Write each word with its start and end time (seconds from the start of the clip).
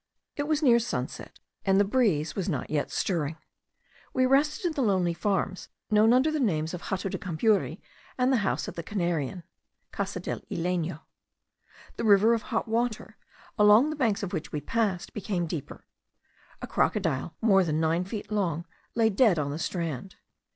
It 0.35 0.47
was 0.47 0.63
near 0.63 0.79
sunset, 0.79 1.39
and 1.63 1.79
the 1.79 1.83
breeze 1.85 2.35
was 2.35 2.49
not 2.49 2.71
yet 2.71 2.89
stirring. 2.89 3.37
We 4.15 4.25
rested 4.25 4.65
in 4.65 4.71
the 4.71 4.81
lonely 4.81 5.13
farms 5.13 5.69
known 5.91 6.11
under 6.11 6.31
the 6.31 6.39
names 6.39 6.73
of 6.73 6.79
the 6.81 6.85
Hato 6.87 7.07
de 7.07 7.19
Cambury 7.19 7.79
and 8.17 8.33
the 8.33 8.37
house 8.37 8.67
of 8.67 8.73
the 8.73 8.81
Canarian 8.81 9.43
(Casa 9.91 10.19
del 10.19 10.39
Isleno). 10.49 11.01
The 11.97 12.03
river 12.03 12.33
of 12.33 12.41
hot 12.41 12.67
water, 12.67 13.15
along 13.59 13.91
the 13.91 13.95
banks 13.95 14.23
of 14.23 14.33
which 14.33 14.51
we 14.51 14.59
passed, 14.59 15.13
became 15.13 15.45
deeper. 15.45 15.85
A 16.63 16.65
crocodile, 16.67 17.35
more 17.39 17.63
than 17.63 17.79
nine 17.79 18.03
feet 18.03 18.31
long, 18.31 18.65
lay 18.95 19.11
dead 19.11 19.37
on 19.37 19.51
the 19.51 19.59
strand. 19.59 20.15